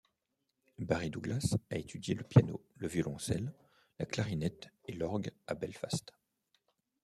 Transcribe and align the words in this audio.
Barry 0.79 1.11
Douglas 1.11 1.55
a 1.69 1.77
étudié 1.77 2.15
le 2.15 2.23
piano, 2.23 2.59
le 2.77 2.87
violoncelle, 2.87 3.53
la 3.99 4.07
clarinette 4.07 4.69
et 4.85 4.93
l’orgue 4.93 5.31
à 5.45 5.53
Belfast. 5.53 6.11